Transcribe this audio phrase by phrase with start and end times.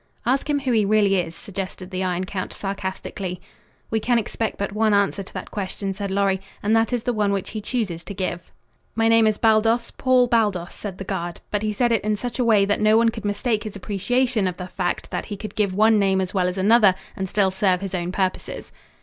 [0.25, 3.39] "Ask him who he really is," suggested the Iron Count sarcastically.
[3.91, 7.13] "We can expect but one answer to that question," said Lorry, "and that is the
[7.13, 8.51] one which he chooses to give."
[8.95, 12.39] "My name is Baldos Paul Baldos," said the guard, but he said it in such
[12.39, 15.53] a way that no one could mistake his appreciation of the fact that he could
[15.53, 18.71] give one name as well as another and still serve his own purposes.